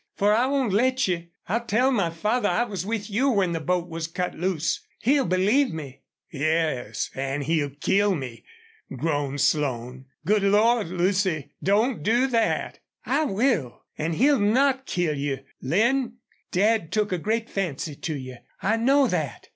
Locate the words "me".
5.71-6.01, 8.15-8.43